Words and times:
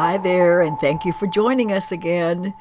Hi 0.00 0.16
there, 0.16 0.62
and 0.62 0.78
thank 0.78 1.04
you 1.04 1.12
for 1.12 1.26
joining 1.26 1.72
us 1.72 1.90
again. 1.90 2.54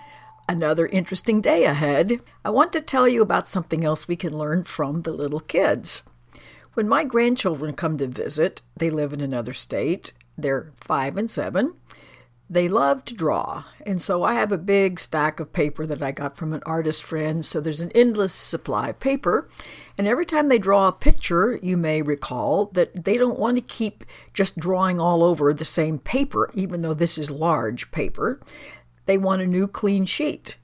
Another 0.49 0.87
interesting 0.87 1.39
day 1.39 1.65
ahead. 1.65 2.19
I 2.43 2.49
want 2.49 2.73
to 2.73 2.81
tell 2.81 3.07
you 3.07 3.21
about 3.21 3.47
something 3.47 3.83
else 3.83 4.07
we 4.07 4.15
can 4.15 4.35
learn 4.35 4.63
from 4.63 5.03
the 5.03 5.11
little 5.11 5.41
kids. 5.41 6.01
When 6.73 6.89
my 6.89 7.03
grandchildren 7.03 7.75
come 7.75 7.99
to 7.99 8.07
visit, 8.07 8.63
they 8.75 8.89
live 8.89 9.13
in 9.13 9.21
another 9.21 9.53
state. 9.53 10.13
They're 10.35 10.71
five 10.81 11.15
and 11.15 11.29
seven. 11.29 11.75
They 12.49 12.69
love 12.69 13.03
to 13.05 13.13
draw, 13.13 13.65
and 13.85 14.01
so 14.01 14.23
I 14.23 14.35
have 14.35 14.53
a 14.53 14.57
big 14.57 15.01
stack 15.01 15.41
of 15.41 15.51
paper 15.51 15.85
that 15.85 16.01
I 16.01 16.13
got 16.13 16.37
from 16.37 16.53
an 16.53 16.63
artist 16.65 17.03
friend. 17.03 17.45
So 17.45 17.59
there's 17.59 17.81
an 17.81 17.91
endless 17.93 18.31
supply 18.31 18.89
of 18.89 19.01
paper, 19.01 19.49
and 19.97 20.07
every 20.07 20.25
time 20.25 20.47
they 20.47 20.57
draw 20.57 20.87
a 20.87 20.93
picture, 20.93 21.59
you 21.61 21.75
may 21.75 22.01
recall 22.01 22.67
that 22.67 23.03
they 23.03 23.17
don't 23.17 23.37
want 23.37 23.57
to 23.57 23.61
keep 23.61 24.05
just 24.33 24.57
drawing 24.59 24.97
all 24.97 25.23
over 25.23 25.53
the 25.53 25.65
same 25.65 25.99
paper, 25.99 26.49
even 26.53 26.81
though 26.81 26.93
this 26.93 27.17
is 27.17 27.29
large 27.29 27.91
paper. 27.91 28.39
They 29.07 29.17
want 29.17 29.41
a 29.41 29.47
new 29.47 29.67
clean 29.67 30.05
sheet. 30.05 30.55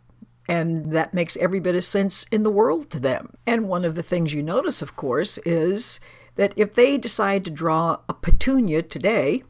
And 0.47 0.91
that 0.91 1.13
makes 1.13 1.38
every 1.38 1.61
bit 1.61 1.75
of 1.75 1.86
sense 1.86 2.25
in 2.31 2.44
the 2.44 2.52
world 2.52 2.89
to 2.91 3.00
them. 3.00 3.34
And 3.45 3.70
one 3.70 3.86
of 3.86 3.95
the 3.95 4.03
things 4.03 4.34
you 4.34 4.44
notice, 4.44 4.81
of 4.81 4.95
course, 4.95 5.38
is 5.45 6.02
that 6.36 6.53
if 6.58 6.73
they 6.73 6.97
decide 6.97 7.45
to 7.45 7.52
draw 7.52 8.00
a 8.09 8.13
petunia 8.13 8.81
today, 8.81 9.44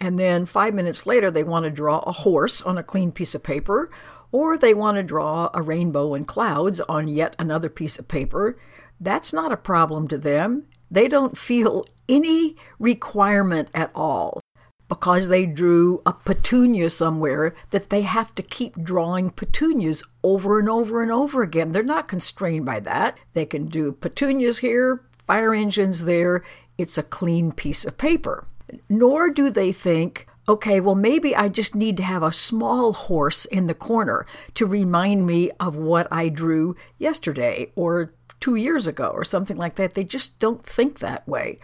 and 0.00 0.18
then 0.18 0.46
five 0.46 0.74
minutes 0.74 1.06
later 1.06 1.30
they 1.30 1.44
want 1.44 1.64
to 1.64 1.70
draw 1.70 1.98
a 2.00 2.12
horse 2.12 2.62
on 2.62 2.78
a 2.78 2.82
clean 2.82 3.12
piece 3.12 3.34
of 3.34 3.42
paper, 3.42 3.90
or 4.32 4.56
they 4.56 4.74
want 4.74 4.96
to 4.96 5.02
draw 5.02 5.50
a 5.52 5.62
rainbow 5.62 6.14
and 6.14 6.26
clouds 6.26 6.80
on 6.82 7.08
yet 7.08 7.36
another 7.38 7.68
piece 7.68 7.98
of 7.98 8.08
paper, 8.08 8.56
that's 8.98 9.32
not 9.32 9.52
a 9.52 9.56
problem 9.56 10.08
to 10.08 10.18
them. 10.18 10.66
They 10.90 11.08
don't 11.08 11.38
feel 11.38 11.84
any 12.08 12.56
requirement 12.78 13.70
at 13.74 13.90
all 13.94 14.40
because 14.88 15.28
they 15.28 15.46
drew 15.46 16.02
a 16.04 16.12
petunia 16.12 16.90
somewhere 16.90 17.54
that 17.70 17.90
they 17.90 18.02
have 18.02 18.34
to 18.34 18.42
keep 18.42 18.74
drawing 18.82 19.30
petunias 19.30 20.02
over 20.24 20.58
and 20.58 20.68
over 20.68 21.00
and 21.00 21.12
over 21.12 21.42
again. 21.42 21.70
They're 21.70 21.82
not 21.84 22.08
constrained 22.08 22.66
by 22.66 22.80
that. 22.80 23.16
They 23.32 23.46
can 23.46 23.66
do 23.66 23.92
petunias 23.92 24.58
here, 24.58 25.04
fire 25.26 25.54
engines 25.54 26.04
there. 26.04 26.42
It's 26.76 26.98
a 26.98 27.04
clean 27.04 27.52
piece 27.52 27.84
of 27.84 27.98
paper. 27.98 28.48
Nor 28.88 29.30
do 29.30 29.50
they 29.50 29.72
think, 29.72 30.26
okay, 30.48 30.80
well, 30.80 30.94
maybe 30.94 31.34
I 31.34 31.48
just 31.48 31.74
need 31.74 31.96
to 31.98 32.02
have 32.02 32.22
a 32.22 32.32
small 32.32 32.92
horse 32.92 33.44
in 33.44 33.66
the 33.66 33.74
corner 33.74 34.26
to 34.54 34.66
remind 34.66 35.26
me 35.26 35.50
of 35.60 35.76
what 35.76 36.08
I 36.10 36.28
drew 36.28 36.76
yesterday 36.98 37.72
or 37.76 38.12
two 38.40 38.56
years 38.56 38.86
ago 38.86 39.10
or 39.10 39.24
something 39.24 39.56
like 39.56 39.76
that. 39.76 39.94
They 39.94 40.04
just 40.04 40.38
don't 40.38 40.64
think 40.64 40.98
that 40.98 41.26
way. 41.28 41.58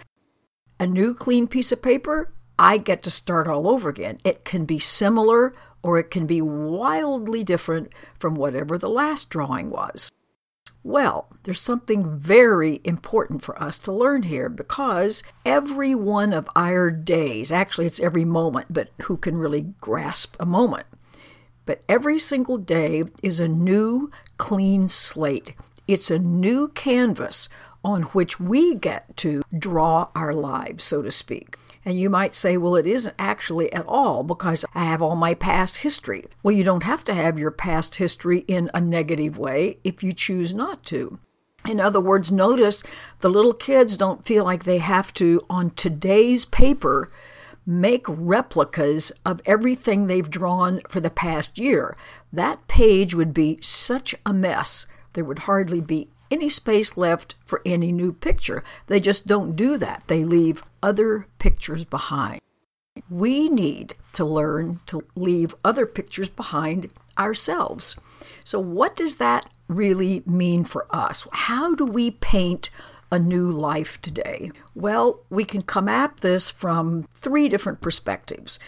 A 0.78 0.86
new 0.86 1.14
clean 1.14 1.48
piece 1.48 1.72
of 1.72 1.82
paper, 1.82 2.32
I 2.58 2.78
get 2.78 3.02
to 3.04 3.10
start 3.10 3.48
all 3.48 3.68
over 3.68 3.88
again. 3.88 4.18
It 4.24 4.44
can 4.44 4.64
be 4.64 4.78
similar 4.78 5.54
or 5.82 5.98
it 5.98 6.10
can 6.10 6.27
be 6.27 6.40
wildly 6.40 7.44
different 7.44 7.92
from 8.18 8.34
whatever 8.34 8.77
the 8.77 8.88
last 8.88 9.30
drawing 9.30 9.70
was. 9.70 10.10
Well, 10.83 11.27
there's 11.42 11.61
something 11.61 12.17
very 12.19 12.81
important 12.84 13.42
for 13.42 13.61
us 13.61 13.77
to 13.81 13.92
learn 13.92 14.22
here 14.22 14.48
because 14.48 15.25
every 15.45 15.95
one 15.97 16.33
of 16.33 16.48
our 16.55 16.91
days, 16.92 17.50
actually, 17.50 17.86
it's 17.86 17.98
every 17.98 18.25
moment, 18.25 18.69
but 18.70 18.91
who 19.03 19.17
can 19.17 19.36
really 19.36 19.75
grasp 19.81 20.36
a 20.39 20.47
moment? 20.47 20.86
But 21.64 21.83
every 21.89 22.20
single 22.20 22.56
day 22.56 23.03
is 23.23 23.41
a 23.41 23.48
new, 23.48 24.12
clean 24.36 24.89
slate. 24.89 25.55
It's 25.89 26.11
a 26.11 26.20
new 26.20 26.69
canvas 26.69 27.48
on 27.84 28.03
which 28.05 28.39
we 28.39 28.75
get 28.75 29.17
to 29.17 29.42
draw 29.56 30.08
our 30.14 30.33
lives, 30.33 30.84
so 30.84 31.03
to 31.03 31.11
speak. 31.11 31.56
And 31.87 32.01
you 32.01 32.11
might 32.11 32.34
say, 32.34 32.56
well, 32.56 32.75
it 32.75 32.87
isn't 32.87 33.15
actually 33.17 33.73
at 33.73 33.87
all 33.87 34.25
because 34.25 34.65
I 34.75 34.84
have 34.84 35.01
all 35.01 35.15
my 35.15 35.34
past 35.34 35.79
history. 35.79 36.24
Well, 36.42 36.51
you 36.51 36.64
don't 36.64 36.83
have 36.83 37.05
to 37.05 37.14
have 37.14 37.39
your 37.39 37.52
past 37.52 37.95
history 37.95 38.41
in 38.48 38.73
a 38.74 38.80
negative 38.80 39.39
way 39.39 39.79
if 39.85 40.02
you 40.02 40.13
choose 40.13 40.52
not 40.52 40.85
to. 40.86 41.20
In 41.64 41.80
other 41.80 42.01
words, 42.01 42.33
notice 42.33 42.83
the 43.20 43.29
little 43.29 43.52
kids 43.52 43.96
don't 43.96 44.27
feel 44.27 44.42
like 44.42 44.64
they 44.64 44.79
have 44.79 45.14
to, 45.14 45.46
on 45.48 45.70
today's 45.70 46.45
paper, 46.45 47.08
make 47.64 48.05
replicas 48.08 49.13
of 49.25 49.41
everything 49.46 50.07
they've 50.08 50.29
drawn 50.30 50.80
for 50.89 50.98
the 50.98 51.08
past 51.08 51.57
year. 51.57 51.96
That 52.33 52.67
page 52.67 53.14
would 53.14 53.33
be 53.33 53.58
such 53.61 54.13
a 54.27 54.33
mess. 54.33 54.86
There 55.13 55.25
would 55.25 55.41
hardly 55.41 55.80
be 55.80 56.11
any 56.31 56.48
space 56.48 56.97
left 56.97 57.35
for 57.45 57.63
any 57.64 57.92
new 57.92 58.13
picture. 58.13 58.64
They 58.87 59.01
just 59.01 59.27
don't 59.27 59.57
do 59.57 59.77
that. 59.79 60.03
They 60.07 60.25
leave 60.25 60.64
other 60.83 61.27
pictures 61.39 61.85
behind. 61.85 62.41
We 63.11 63.48
need 63.48 63.95
to 64.14 64.25
learn 64.25 64.81
to 64.87 65.05
leave 65.14 65.55
other 65.64 65.87
pictures 65.87 66.29
behind 66.29 66.92
ourselves. 67.19 67.97
So, 68.45 68.59
what 68.59 68.97
does 68.97 69.17
that 69.17 69.51
really 69.69 70.23
mean 70.27 70.64
for 70.64 70.87
us? 70.91 71.27
How 71.33 71.75
do 71.75 71.85
we 71.85 72.11
paint 72.11 72.70
a 73.11 73.19
new 73.19 73.51
life 73.51 74.01
today? 74.01 74.51
Well, 74.75 75.20
we 75.31 75.45
can 75.45 75.63
come 75.63 75.89
at 75.89 76.19
this 76.19 76.51
from 76.51 77.07
three 77.14 77.48
different 77.48 77.81
perspectives. 77.81 78.58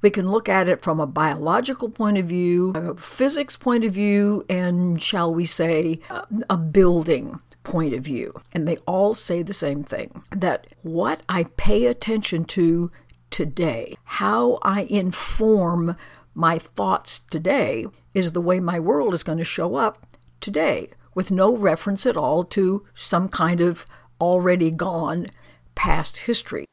We 0.00 0.10
can 0.10 0.30
look 0.30 0.48
at 0.48 0.68
it 0.68 0.80
from 0.80 1.00
a 1.00 1.06
biological 1.06 1.88
point 1.88 2.18
of 2.18 2.26
view, 2.26 2.72
a 2.74 2.96
physics 2.96 3.56
point 3.56 3.84
of 3.84 3.92
view, 3.92 4.44
and 4.48 5.02
shall 5.02 5.34
we 5.34 5.44
say, 5.44 6.00
a 6.48 6.56
building 6.56 7.40
point 7.64 7.94
of 7.94 8.04
view. 8.04 8.40
And 8.52 8.66
they 8.66 8.76
all 8.86 9.14
say 9.14 9.42
the 9.42 9.52
same 9.52 9.82
thing 9.82 10.22
that 10.30 10.68
what 10.82 11.22
I 11.28 11.44
pay 11.56 11.86
attention 11.86 12.44
to 12.46 12.90
today, 13.30 13.96
how 14.04 14.58
I 14.62 14.82
inform 14.82 15.96
my 16.32 16.58
thoughts 16.58 17.18
today, 17.18 17.86
is 18.14 18.32
the 18.32 18.40
way 18.40 18.60
my 18.60 18.78
world 18.78 19.14
is 19.14 19.24
going 19.24 19.38
to 19.38 19.44
show 19.44 19.74
up 19.74 20.06
today, 20.40 20.90
with 21.14 21.32
no 21.32 21.56
reference 21.56 22.06
at 22.06 22.16
all 22.16 22.44
to 22.44 22.86
some 22.94 23.28
kind 23.28 23.60
of 23.60 23.84
already 24.20 24.70
gone 24.70 25.26
past 25.74 26.18
history. 26.18 26.64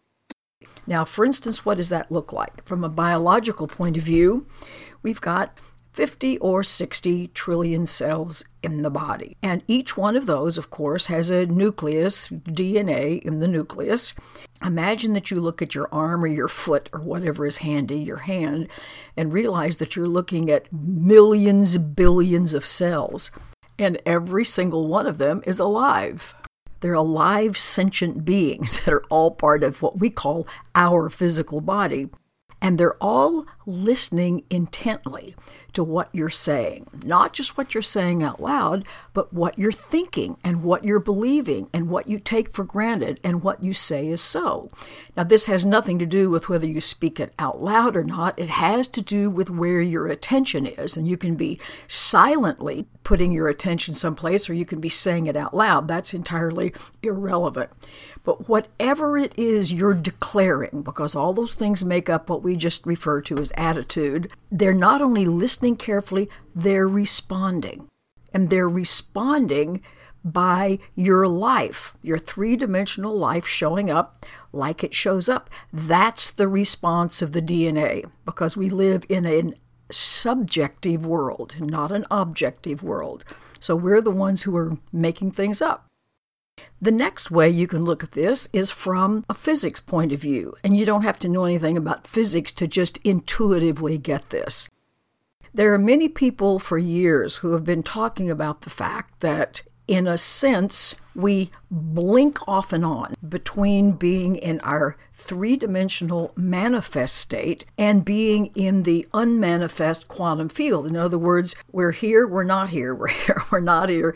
Now, 0.88 1.06
for 1.06 1.26
instance, 1.26 1.66
what 1.66 1.78
does 1.78 1.90
that 1.90 2.12
look 2.12 2.32
like? 2.32 2.64
From 2.66 2.84
a 2.84 2.90
biological 2.90 3.68
point 3.68 3.98
of 3.98 4.04
view, 4.04 4.46
we've 5.02 5.22
got 5.22 5.58
50 5.96 6.38
or 6.40 6.62
60 6.62 7.28
trillion 7.30 7.88
cells 7.88 8.44
in 8.62 8.82
the 8.82 8.90
body. 8.90 9.38
And 9.42 9.64
each 9.66 9.96
one 9.96 10.18
of 10.18 10.26
those, 10.26 10.58
of 10.58 10.70
course, 10.70 11.08
has 11.08 11.30
a 11.30 11.46
nucleus, 11.46 12.28
DNA 12.28 13.22
in 13.22 13.40
the 13.40 13.48
nucleus. 13.48 14.14
Imagine 14.64 15.14
that 15.14 15.32
you 15.32 15.40
look 15.40 15.62
at 15.62 15.74
your 15.74 15.88
arm 15.94 16.26
or 16.26 16.28
your 16.28 16.50
foot 16.50 16.90
or 16.92 17.00
whatever 17.00 17.46
is 17.46 17.58
handy, 17.58 18.00
your 18.00 18.18
hand, 18.18 18.68
and 19.16 19.32
realize 19.32 19.78
that 19.78 19.96
you're 19.96 20.08
looking 20.08 20.52
at 20.52 20.72
millions, 20.74 21.78
billions 21.78 22.54
of 22.54 22.66
cells. 22.66 23.32
And 23.80 24.02
every 24.06 24.44
single 24.44 24.88
one 24.88 25.08
of 25.08 25.18
them 25.18 25.44
is 25.46 25.60
alive. 25.60 26.36
They're 26.86 26.94
alive, 26.94 27.58
sentient 27.58 28.26
beings 28.26 28.76
that 28.86 28.94
are 28.94 29.04
all 29.10 29.32
part 29.32 29.64
of 29.64 29.82
what 29.82 29.98
we 29.98 30.12
call 30.12 30.48
our 30.76 31.10
physical 31.10 31.60
body. 31.60 32.10
And 32.62 32.78
they're 32.78 33.02
all 33.02 33.48
listening 33.66 34.44
intently 34.52 35.36
to 35.76 35.84
what 35.84 36.10
you're 36.12 36.30
saying. 36.30 36.88
Not 37.04 37.34
just 37.34 37.58
what 37.58 37.74
you're 37.74 37.82
saying 37.82 38.24
out 38.24 38.42
loud, 38.42 38.86
but 39.14 39.34
what 39.34 39.58
you're 39.60 39.72
thinking 39.72 40.38
and 40.44 40.64
what 40.64 40.84
you're 40.84 41.00
believing 41.00 41.70
and 41.74 41.90
what 41.90 42.08
you 42.08 42.20
take 42.20 42.54
for 42.54 42.64
granted 42.64 43.20
and 43.24 43.44
what 43.44 43.64
you 43.64 43.74
say 43.74 44.08
is 44.08 44.22
so. 44.22 44.70
Now, 45.16 45.24
this 45.24 45.46
has 45.46 45.66
nothing 45.66 46.00
to 46.00 46.06
do 46.06 46.30
with 46.30 46.50
whether 46.50 46.66
you 46.66 46.82
speak 46.82 47.20
it 47.20 47.34
out 47.40 47.62
loud 47.62 47.96
or 47.96 48.04
not. 48.04 48.38
It 48.40 48.50
has 48.50 48.88
to 48.90 49.02
do 49.02 49.30
with 49.30 49.50
where 49.50 49.82
your 49.82 50.08
attention 50.08 50.66
is. 50.66 50.98
And 50.98 51.08
you 51.08 51.18
can 51.18 51.36
be 51.36 51.60
silently 51.88 52.88
putting 53.04 53.32
your 53.32 53.48
attention 53.48 53.94
someplace 53.94 54.50
or 54.50 54.54
you 54.54 54.66
can 54.66 54.82
be 54.82 54.90
saying 54.90 55.28
it 55.28 55.36
out 55.36 55.54
loud. 55.54 55.88
That's 55.88 56.14
entirely 56.14 56.74
irrelevant. 57.04 57.70
But 58.26 58.50
whatever 58.50 59.18
it 59.18 59.38
is 59.38 59.72
you're 59.72 59.94
declaring, 59.94 60.82
because 60.82 61.16
all 61.16 61.32
those 61.32 61.54
things 61.54 61.86
make 61.86 62.10
up 62.10 62.28
what 62.28 62.42
we 62.42 62.56
just 62.56 62.86
refer 62.86 63.22
to 63.22 63.38
as 63.38 63.54
attitude, 63.56 64.32
they're 64.56 64.74
not 64.74 65.02
only 65.02 65.26
listening 65.26 65.76
carefully, 65.76 66.30
they're 66.56 66.88
responding. 66.88 67.90
And 68.34 68.50
they're 68.50 68.70
responding 68.70 69.82
by 70.24 70.80
your 70.96 71.28
life, 71.28 71.94
your 72.02 72.18
three 72.18 72.56
dimensional 72.56 73.16
life 73.16 73.46
showing 73.46 73.90
up 73.90 74.26
like 74.54 74.84
it 74.84 74.94
shows 74.94 75.28
up. 75.28 75.50
That's 75.74 76.32
the 76.32 76.48
response 76.48 77.22
of 77.22 77.34
the 77.34 77.42
DNA 77.42 78.10
because 78.24 78.56
we 78.56 78.70
live 78.70 79.06
in 79.10 79.26
a 79.26 79.52
subjective 79.92 81.06
world, 81.06 81.58
not 81.60 81.92
an 81.92 82.06
objective 82.10 82.82
world. 82.82 83.26
So 83.60 83.76
we're 83.76 84.02
the 84.02 84.10
ones 84.10 84.44
who 84.44 84.56
are 84.56 84.78
making 84.92 85.32
things 85.32 85.62
up. 85.62 85.86
The 86.82 86.92
next 86.92 87.32
way 87.32 87.50
you 87.50 87.68
can 87.68 87.84
look 87.84 88.04
at 88.04 88.12
this 88.12 88.48
is 88.54 88.70
from 88.70 89.26
a 89.30 89.34
physics 89.34 89.80
point 89.80 90.12
of 90.12 90.22
view, 90.22 90.56
and 90.64 90.78
you 90.78 90.86
don't 90.86 91.04
have 91.04 91.20
to 91.20 91.30
know 91.30 91.46
anything 91.46 91.78
about 91.78 92.08
physics 92.08 92.52
to 92.54 92.68
just 92.68 93.00
intuitively 93.04 93.98
get 93.98 94.30
this. 94.30 94.70
There 95.54 95.74
are 95.74 95.80
many 95.80 96.10
people 96.10 96.60
for 96.60 96.78
years 96.78 97.38
who 97.38 97.54
have 97.54 97.64
been 97.64 97.82
talking 97.82 98.30
about 98.30 98.62
the 98.62 98.70
fact 98.70 99.22
that 99.22 99.64
in 99.88 100.08
a 100.08 100.18
sense, 100.18 100.96
we 101.14 101.52
blink 101.70 102.40
off 102.48 102.74
and 102.74 102.84
on 102.84 103.16
between 103.28 103.92
being 103.94 104.36
in 104.36 104.60
our 104.62 104.98
three 105.14 105.56
dimensional 105.56 106.34
manifest 106.36 107.16
state 107.16 107.66
and 107.78 108.04
being 108.04 108.48
in 108.56 108.84
the 108.84 109.08
unmanifest 109.14 110.08
quantum 110.08 110.50
field. 110.50 110.88
In 110.88 110.96
other 110.96 111.20
words, 111.20 111.56
we're 111.72 111.92
here, 111.92 112.28
we're 112.28 112.44
not 112.44 112.70
here, 112.70 112.94
we're 112.96 113.08
here, 113.08 113.44
we're 113.52 113.60
not 113.60 113.90
here. 113.90 114.16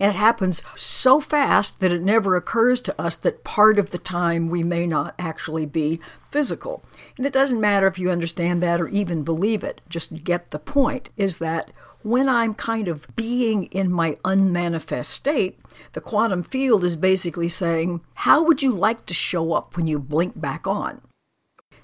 And 0.00 0.14
it 0.14 0.18
happens 0.18 0.62
so 0.76 1.20
fast 1.20 1.80
that 1.80 1.92
it 1.92 2.02
never 2.02 2.36
occurs 2.36 2.80
to 2.82 3.00
us 3.00 3.16
that 3.16 3.44
part 3.44 3.78
of 3.78 3.90
the 3.90 3.98
time 3.98 4.48
we 4.48 4.62
may 4.62 4.86
not 4.86 5.14
actually 5.18 5.66
be 5.66 6.00
physical. 6.30 6.84
And 7.16 7.26
it 7.26 7.32
doesn't 7.32 7.60
matter 7.60 7.86
if 7.86 7.98
you 7.98 8.10
understand 8.10 8.62
that 8.62 8.80
or 8.80 8.88
even 8.88 9.24
believe 9.24 9.64
it, 9.64 9.80
just 9.88 10.24
get 10.24 10.50
the 10.50 10.58
point 10.58 11.10
is 11.16 11.38
that 11.38 11.72
when 12.02 12.28
I'm 12.28 12.54
kind 12.54 12.86
of 12.86 13.06
being 13.16 13.64
in 13.64 13.90
my 13.90 14.16
unmanifest 14.24 15.10
state, 15.10 15.58
the 15.92 16.00
quantum 16.00 16.44
field 16.44 16.84
is 16.84 16.96
basically 16.96 17.48
saying, 17.48 18.02
How 18.14 18.42
would 18.42 18.62
you 18.62 18.70
like 18.70 19.04
to 19.06 19.14
show 19.14 19.52
up 19.52 19.76
when 19.76 19.88
you 19.88 19.98
blink 19.98 20.40
back 20.40 20.66
on? 20.66 21.00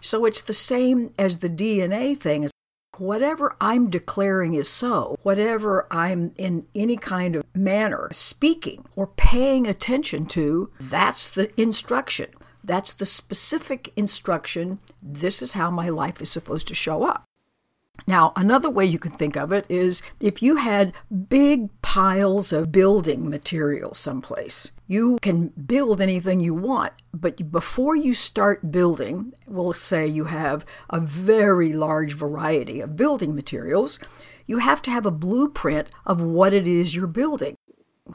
So 0.00 0.24
it's 0.24 0.42
the 0.42 0.52
same 0.52 1.12
as 1.18 1.38
the 1.38 1.48
DNA 1.48 2.16
thing. 2.16 2.48
Whatever 2.98 3.56
I'm 3.60 3.90
declaring 3.90 4.54
is 4.54 4.68
so, 4.68 5.16
whatever 5.22 5.86
I'm 5.90 6.32
in 6.38 6.66
any 6.74 6.96
kind 6.96 7.34
of 7.34 7.44
manner 7.54 8.08
speaking 8.12 8.84
or 8.94 9.08
paying 9.08 9.66
attention 9.66 10.26
to, 10.26 10.70
that's 10.78 11.28
the 11.28 11.50
instruction. 11.60 12.30
That's 12.62 12.92
the 12.92 13.06
specific 13.06 13.92
instruction. 13.96 14.78
This 15.02 15.42
is 15.42 15.52
how 15.52 15.70
my 15.70 15.88
life 15.88 16.22
is 16.22 16.30
supposed 16.30 16.68
to 16.68 16.74
show 16.74 17.02
up. 17.02 17.24
Now, 18.06 18.32
another 18.36 18.68
way 18.68 18.84
you 18.84 18.98
can 18.98 19.12
think 19.12 19.36
of 19.36 19.50
it 19.50 19.64
is 19.68 20.02
if 20.20 20.42
you 20.42 20.56
had 20.56 20.92
big 21.28 21.70
piles 21.80 22.52
of 22.52 22.70
building 22.70 23.30
material 23.30 23.94
someplace, 23.94 24.72
you 24.86 25.18
can 25.22 25.48
build 25.48 26.00
anything 26.00 26.40
you 26.40 26.54
want, 26.54 26.92
but 27.14 27.50
before 27.50 27.96
you 27.96 28.12
start 28.12 28.70
building, 28.70 29.32
we'll 29.46 29.72
say 29.72 30.06
you 30.06 30.24
have 30.26 30.66
a 30.90 31.00
very 31.00 31.72
large 31.72 32.12
variety 32.12 32.80
of 32.80 32.96
building 32.96 33.34
materials, 33.34 33.98
you 34.46 34.58
have 34.58 34.82
to 34.82 34.90
have 34.90 35.06
a 35.06 35.10
blueprint 35.10 35.88
of 36.04 36.20
what 36.20 36.52
it 36.52 36.66
is 36.66 36.94
you're 36.94 37.06
building. 37.06 37.56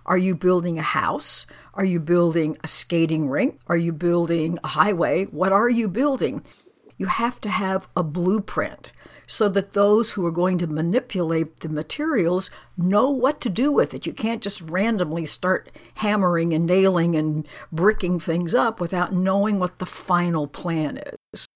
Are 0.05 0.19
you 0.19 0.35
building 0.35 0.77
a 0.77 0.83
house? 0.83 1.47
Are 1.73 1.85
you 1.85 1.99
building 1.99 2.57
a 2.63 2.67
skating 2.67 3.27
rink? 3.27 3.59
Are 3.65 3.77
you 3.77 3.91
building 3.91 4.59
a 4.63 4.67
highway? 4.67 5.25
What 5.25 5.51
are 5.51 5.69
you 5.69 5.87
building? 5.87 6.43
You 6.99 7.05
have 7.05 7.39
to 7.41 7.49
have 7.49 7.87
a 7.95 8.03
blueprint 8.03 8.91
so 9.25 9.47
that 9.47 9.71
those 9.71 10.11
who 10.11 10.25
are 10.25 10.31
going 10.31 10.57
to 10.57 10.67
manipulate 10.67 11.61
the 11.61 11.69
materials 11.69 12.51
know 12.77 13.09
what 13.09 13.39
to 13.41 13.49
do 13.49 13.71
with 13.71 13.93
it. 13.93 14.05
You 14.05 14.11
can't 14.11 14.41
just 14.41 14.59
randomly 14.59 15.25
start 15.25 15.71
hammering 15.95 16.53
and 16.53 16.65
nailing 16.65 17.15
and 17.15 17.47
bricking 17.71 18.19
things 18.19 18.53
up 18.53 18.81
without 18.81 19.13
knowing 19.13 19.59
what 19.59 19.79
the 19.79 19.85
final 19.85 20.45
plan 20.45 20.99
is. 21.31 21.47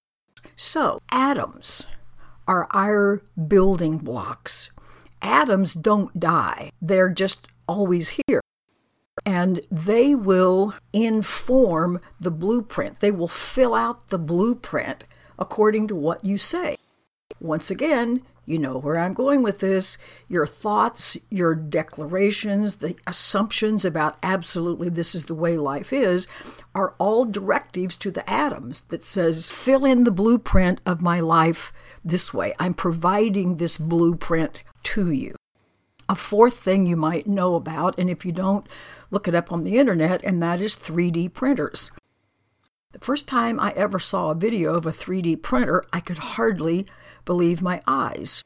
So, 0.55 1.01
atoms 1.11 1.87
are 2.47 2.67
our 2.71 3.21
building 3.47 3.97
blocks. 3.97 4.69
Atoms 5.21 5.73
don't 5.73 6.17
die, 6.19 6.71
they're 6.81 7.09
just 7.09 7.47
always 7.67 8.19
here. 8.27 8.41
And 9.25 9.61
they 9.69 10.15
will 10.15 10.75
inform 10.93 11.99
the 12.19 12.31
blueprint. 12.31 12.99
They 12.99 13.11
will 13.11 13.27
fill 13.27 13.75
out 13.75 14.07
the 14.07 14.19
blueprint 14.19 15.03
according 15.37 15.87
to 15.87 15.95
what 15.95 16.23
you 16.23 16.37
say. 16.37 16.77
Once 17.39 17.71
again, 17.71 18.21
you 18.45 18.59
know 18.59 18.77
where 18.77 18.97
I'm 18.97 19.13
going 19.13 19.41
with 19.41 19.59
this. 19.59 19.97
Your 20.27 20.45
thoughts, 20.45 21.17
your 21.29 21.55
declarations, 21.55 22.75
the 22.75 22.95
assumptions 23.07 23.85
about 23.85 24.17
absolutely 24.21 24.89
this 24.89 25.15
is 25.15 25.25
the 25.25 25.35
way 25.35 25.57
life 25.57 25.93
is 25.93 26.27
are 26.75 26.93
all 26.97 27.25
directives 27.25 27.95
to 27.97 28.11
the 28.11 28.29
atoms 28.29 28.81
that 28.89 29.03
says, 29.03 29.49
fill 29.49 29.85
in 29.85 30.03
the 30.03 30.11
blueprint 30.11 30.81
of 30.85 31.01
my 31.01 31.19
life 31.19 31.71
this 32.03 32.33
way. 32.33 32.53
I'm 32.59 32.73
providing 32.73 33.57
this 33.57 33.77
blueprint 33.77 34.63
to 34.83 35.09
you. 35.09 35.35
A 36.09 36.15
fourth 36.15 36.57
thing 36.57 36.85
you 36.85 36.97
might 36.97 37.27
know 37.27 37.55
about, 37.55 37.97
and 37.97 38.09
if 38.09 38.25
you 38.25 38.33
don't, 38.33 38.67
look 39.09 39.27
it 39.27 39.35
up 39.35 39.53
on 39.53 39.63
the 39.63 39.77
internet, 39.77 40.21
and 40.23 40.43
that 40.43 40.59
is 40.59 40.75
3D 40.75 41.33
printers. 41.33 41.91
The 42.93 42.99
first 42.99 43.27
time 43.27 43.59
I 43.59 43.71
ever 43.71 43.97
saw 43.97 44.29
a 44.29 44.35
video 44.35 44.75
of 44.75 44.85
a 44.85 44.91
3D 44.91 45.41
printer, 45.41 45.83
I 45.91 45.99
could 45.99 46.19
hardly 46.19 46.85
believe 47.25 47.59
my 47.59 47.81
eyes. 47.87 48.43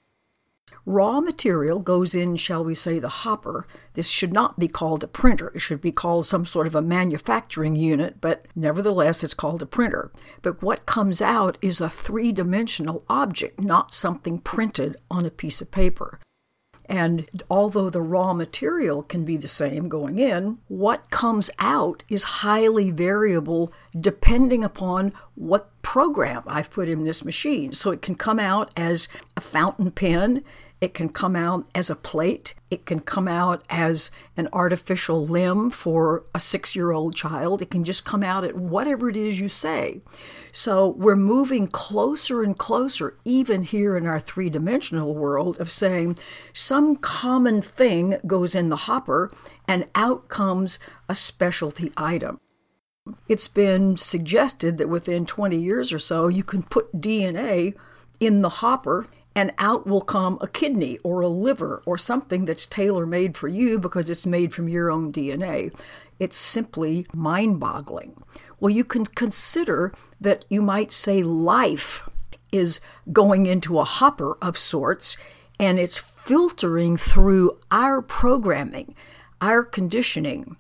Raw 0.85 1.19
material 1.19 1.79
goes 1.79 2.15
in, 2.15 2.37
shall 2.37 2.63
we 2.63 2.73
say, 2.73 2.97
the 2.97 3.09
hopper. 3.09 3.67
This 3.91 4.07
should 4.07 4.31
not 4.31 4.57
be 4.57 4.69
called 4.69 5.03
a 5.03 5.07
printer. 5.07 5.51
It 5.53 5.59
should 5.59 5.81
be 5.81 5.91
called 5.91 6.25
some 6.25 6.45
sort 6.45 6.65
of 6.65 6.75
a 6.75 6.81
manufacturing 6.81 7.75
unit, 7.75 8.21
but 8.21 8.45
nevertheless, 8.55 9.21
it's 9.21 9.33
called 9.33 9.61
a 9.61 9.65
printer. 9.65 10.13
But 10.41 10.61
what 10.63 10.85
comes 10.85 11.21
out 11.21 11.57
is 11.61 11.81
a 11.81 11.89
three 11.89 12.31
dimensional 12.31 13.03
object, 13.09 13.59
not 13.59 13.93
something 13.93 14.39
printed 14.39 14.95
on 15.11 15.25
a 15.25 15.29
piece 15.29 15.61
of 15.61 15.71
paper. 15.71 16.21
And 16.89 17.29
although 17.49 17.89
the 17.89 18.01
raw 18.01 18.33
material 18.33 19.03
can 19.03 19.25
be 19.25 19.35
the 19.35 19.47
same 19.47 19.89
going 19.89 20.19
in, 20.19 20.59
what 20.67 21.09
comes 21.09 21.49
out 21.59 22.03
is 22.09 22.23
highly 22.23 22.91
variable 22.91 23.73
depending 23.99 24.63
upon 24.63 25.13
what 25.35 25.69
program 25.81 26.43
I've 26.47 26.71
put 26.71 26.87
in 26.87 27.03
this 27.03 27.25
machine. 27.25 27.73
So 27.73 27.91
it 27.91 28.01
can 28.01 28.15
come 28.15 28.39
out 28.39 28.71
as 28.77 29.07
a 29.35 29.41
fountain 29.41 29.91
pen, 29.91 30.43
it 30.79 30.93
can 30.93 31.09
come 31.09 31.35
out 31.35 31.65
as 31.73 31.89
a 31.89 31.95
plate. 31.95 32.53
It 32.69 32.85
can 32.85 32.99
come 32.99 33.27
out 33.27 33.65
as 33.69 34.11
an 34.35 34.47
artificial 34.53 35.25
limb 35.25 35.71
for 35.71 36.23
a 36.35 36.39
six 36.39 36.75
year 36.75 36.91
old 36.91 37.15
child. 37.15 37.61
It 37.61 37.71
can 37.71 37.83
just 37.83 38.05
come 38.05 38.21
out 38.21 38.43
at 38.43 38.55
whatever 38.55 39.09
it 39.09 39.17
is 39.17 39.39
you 39.39 39.49
say. 39.49 40.01
So 40.51 40.89
we're 40.89 41.15
moving 41.15 41.67
closer 41.67 42.43
and 42.43 42.57
closer, 42.57 43.17
even 43.25 43.63
here 43.63 43.97
in 43.97 44.05
our 44.05 44.19
three 44.19 44.49
dimensional 44.49 45.15
world, 45.15 45.59
of 45.59 45.71
saying 45.71 46.17
some 46.53 46.95
common 46.95 47.61
thing 47.63 48.17
goes 48.27 48.53
in 48.53 48.69
the 48.69 48.75
hopper 48.75 49.31
and 49.67 49.89
out 49.95 50.27
comes 50.27 50.77
a 51.09 51.15
specialty 51.15 51.91
item. 51.97 52.39
It's 53.27 53.47
been 53.47 53.97
suggested 53.97 54.77
that 54.77 54.89
within 54.89 55.25
20 55.25 55.57
years 55.57 55.91
or 55.91 55.99
so, 55.99 56.27
you 56.27 56.43
can 56.43 56.61
put 56.61 57.01
DNA 57.01 57.73
in 58.19 58.41
the 58.41 58.49
hopper 58.49 59.07
and 59.37 59.53
out 59.59 59.85
will 59.85 60.01
come 60.01 60.39
a 60.41 60.47
kidney 60.47 60.97
or 61.03 61.21
a 61.21 61.27
liver 61.27 61.83
or 61.85 61.95
something 61.95 62.45
that's 62.45 62.65
tailor 62.65 63.05
made 63.05 63.37
for 63.37 63.47
you 63.47 63.77
because 63.77 64.09
it's 64.09 64.25
made 64.25 64.51
from 64.51 64.67
your 64.67 64.89
own 64.89 65.13
DNA. 65.13 65.71
It's 66.17 66.35
simply 66.35 67.05
mind 67.13 67.59
boggling. 67.59 68.15
Well, 68.59 68.71
you 68.71 68.83
can 68.83 69.05
consider 69.05 69.93
that 70.19 70.43
you 70.49 70.63
might 70.63 70.91
say 70.91 71.21
life 71.21 72.09
is 72.51 72.81
going 73.13 73.45
into 73.45 73.77
a 73.77 73.83
hopper 73.83 74.35
of 74.41 74.57
sorts 74.57 75.17
and 75.59 75.77
it's 75.77 75.99
filtering 75.99 76.97
through 76.97 77.59
our 77.69 78.01
programming, 78.01 78.95
our 79.39 79.63
conditioning, 79.63 80.57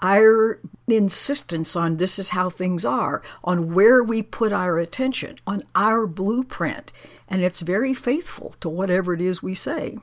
our 0.00 0.60
insistence 0.86 1.76
on 1.76 1.96
this 1.96 2.18
is 2.18 2.30
how 2.30 2.50
things 2.50 2.84
are, 2.84 3.22
on 3.44 3.74
where 3.74 4.02
we 4.02 4.22
put 4.22 4.52
our 4.52 4.78
attention, 4.78 5.38
on 5.46 5.62
our 5.74 6.06
blueprint, 6.06 6.92
and 7.28 7.42
it's 7.42 7.60
very 7.60 7.94
faithful 7.94 8.54
to 8.60 8.68
whatever 8.68 9.12
it 9.12 9.20
is 9.20 9.42
we 9.42 9.54
say. 9.54 9.98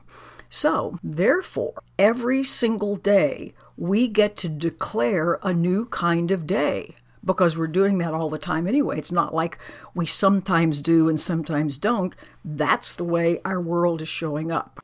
So, 0.48 0.98
therefore, 1.02 1.82
every 1.98 2.44
single 2.44 2.96
day 2.96 3.52
we 3.76 4.08
get 4.08 4.36
to 4.38 4.48
declare 4.48 5.38
a 5.42 5.52
new 5.52 5.86
kind 5.86 6.30
of 6.30 6.46
day 6.46 6.94
because 7.24 7.58
we're 7.58 7.66
doing 7.66 7.98
that 7.98 8.14
all 8.14 8.30
the 8.30 8.38
time 8.38 8.68
anyway. 8.68 8.98
It's 8.98 9.10
not 9.10 9.34
like 9.34 9.58
we 9.94 10.06
sometimes 10.06 10.80
do 10.80 11.08
and 11.08 11.20
sometimes 11.20 11.76
don't. 11.76 12.14
That's 12.44 12.92
the 12.92 13.04
way 13.04 13.40
our 13.44 13.60
world 13.60 14.00
is 14.00 14.08
showing 14.08 14.52
up. 14.52 14.80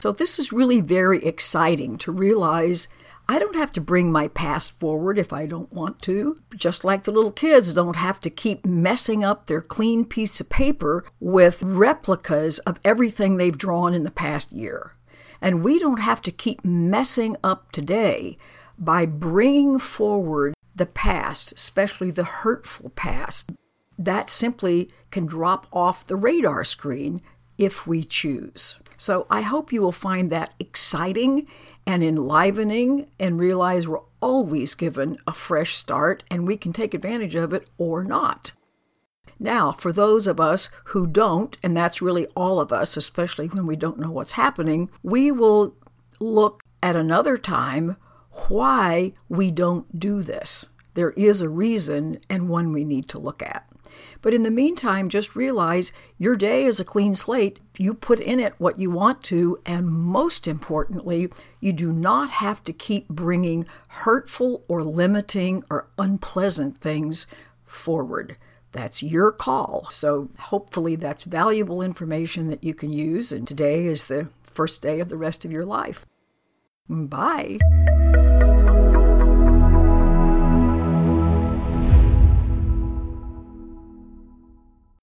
So, 0.00 0.12
this 0.12 0.38
is 0.38 0.52
really 0.52 0.80
very 0.80 1.24
exciting 1.24 1.98
to 1.98 2.12
realize 2.12 2.88
I 3.30 3.38
don't 3.38 3.56
have 3.56 3.70
to 3.72 3.80
bring 3.82 4.10
my 4.10 4.28
past 4.28 4.78
forward 4.80 5.18
if 5.18 5.34
I 5.34 5.44
don't 5.44 5.70
want 5.70 6.00
to, 6.02 6.40
just 6.56 6.82
like 6.82 7.04
the 7.04 7.12
little 7.12 7.30
kids 7.30 7.74
don't 7.74 7.96
have 7.96 8.22
to 8.22 8.30
keep 8.30 8.64
messing 8.64 9.22
up 9.22 9.46
their 9.46 9.60
clean 9.60 10.06
piece 10.06 10.40
of 10.40 10.48
paper 10.48 11.04
with 11.20 11.62
replicas 11.62 12.58
of 12.60 12.80
everything 12.86 13.36
they've 13.36 13.58
drawn 13.58 13.92
in 13.92 14.04
the 14.04 14.10
past 14.10 14.50
year. 14.50 14.94
And 15.42 15.62
we 15.62 15.78
don't 15.78 16.00
have 16.00 16.22
to 16.22 16.32
keep 16.32 16.64
messing 16.64 17.36
up 17.44 17.70
today 17.70 18.38
by 18.78 19.04
bringing 19.04 19.78
forward 19.78 20.54
the 20.74 20.86
past, 20.86 21.52
especially 21.52 22.10
the 22.10 22.24
hurtful 22.24 22.90
past. 22.90 23.52
That 23.98 24.30
simply 24.30 24.90
can 25.10 25.26
drop 25.26 25.66
off 25.70 26.06
the 26.06 26.16
radar 26.16 26.64
screen 26.64 27.20
if 27.58 27.86
we 27.86 28.04
choose. 28.04 28.76
So 28.96 29.26
I 29.30 29.42
hope 29.42 29.72
you 29.72 29.82
will 29.82 29.92
find 29.92 30.30
that 30.30 30.54
exciting 30.58 31.46
and 31.88 32.04
enlivening 32.04 33.08
and 33.18 33.40
realize 33.40 33.88
we're 33.88 33.98
always 34.20 34.74
given 34.74 35.16
a 35.26 35.32
fresh 35.32 35.74
start 35.74 36.22
and 36.30 36.46
we 36.46 36.54
can 36.54 36.70
take 36.70 36.92
advantage 36.92 37.34
of 37.34 37.54
it 37.54 37.66
or 37.78 38.04
not. 38.04 38.52
Now, 39.40 39.72
for 39.72 39.90
those 39.90 40.26
of 40.26 40.38
us 40.38 40.68
who 40.86 41.06
don't, 41.06 41.56
and 41.62 41.74
that's 41.74 42.02
really 42.02 42.26
all 42.36 42.60
of 42.60 42.72
us, 42.74 42.98
especially 42.98 43.46
when 43.46 43.66
we 43.66 43.74
don't 43.74 43.98
know 43.98 44.10
what's 44.10 44.32
happening, 44.32 44.90
we 45.02 45.32
will 45.32 45.76
look 46.20 46.62
at 46.82 46.94
another 46.94 47.38
time 47.38 47.96
why 48.48 49.14
we 49.30 49.50
don't 49.50 49.98
do 49.98 50.22
this. 50.22 50.68
There 50.92 51.12
is 51.12 51.40
a 51.40 51.48
reason 51.48 52.18
and 52.28 52.50
one 52.50 52.70
we 52.70 52.84
need 52.84 53.08
to 53.08 53.18
look 53.18 53.42
at. 53.42 53.66
But 54.20 54.34
in 54.34 54.42
the 54.42 54.50
meantime, 54.50 55.08
just 55.08 55.34
realize 55.34 55.90
your 56.18 56.36
day 56.36 56.66
is 56.66 56.80
a 56.80 56.84
clean 56.84 57.14
slate. 57.14 57.60
You 57.78 57.94
put 57.94 58.20
in 58.20 58.40
it 58.40 58.54
what 58.58 58.80
you 58.80 58.90
want 58.90 59.22
to, 59.24 59.56
and 59.64 59.88
most 59.88 60.48
importantly, 60.48 61.30
you 61.60 61.72
do 61.72 61.92
not 61.92 62.28
have 62.28 62.62
to 62.64 62.72
keep 62.72 63.08
bringing 63.08 63.66
hurtful 63.88 64.64
or 64.66 64.82
limiting 64.82 65.64
or 65.70 65.88
unpleasant 65.96 66.76
things 66.76 67.28
forward. 67.64 68.36
That's 68.72 69.02
your 69.02 69.30
call. 69.32 69.88
So 69.90 70.28
hopefully, 70.38 70.96
that's 70.96 71.24
valuable 71.24 71.80
information 71.80 72.48
that 72.48 72.64
you 72.64 72.74
can 72.74 72.92
use. 72.92 73.32
And 73.32 73.46
today 73.46 73.86
is 73.86 74.04
the 74.04 74.28
first 74.42 74.82
day 74.82 74.98
of 75.00 75.08
the 75.08 75.16
rest 75.16 75.44
of 75.44 75.52
your 75.52 75.64
life. 75.64 76.04
Bye. 76.88 77.58